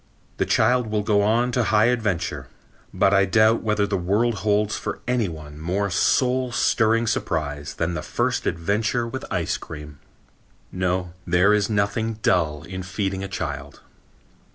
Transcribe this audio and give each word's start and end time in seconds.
The 0.37 0.47
child 0.47 0.87
will 0.87 1.03
go 1.03 1.21
on 1.21 1.51
to 1.51 1.65
high 1.65 1.85
adventure, 1.85 2.47
but 2.91 3.13
I 3.13 3.25
doubt 3.25 3.61
whether 3.61 3.85
the 3.85 3.97
world 3.99 4.33
holds 4.41 4.75
for 4.75 4.97
any 5.07 5.29
one 5.29 5.59
more 5.59 5.91
soul 5.91 6.51
stirring 6.51 7.05
surprise 7.05 7.75
than 7.75 7.93
the 7.93 8.01
first 8.01 8.47
adventure 8.47 9.07
with 9.07 9.23
ice 9.31 9.57
cream. 9.57 9.99
No, 10.71 11.13
there 11.27 11.53
is 11.53 11.69
nothing 11.69 12.13
dull 12.23 12.63
in 12.63 12.81
feeding 12.81 13.23
a 13.23 13.27
child. 13.27 13.81